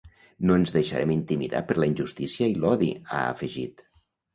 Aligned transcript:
No 0.49 0.55
ens 0.61 0.73
deixarem 0.77 1.13
intimidar 1.17 1.63
per 1.69 1.79
la 1.81 1.91
injustícia 1.93 2.51
i 2.55 2.59
l’odi, 2.67 2.95
ha 3.07 3.25
afegit. 3.39 3.91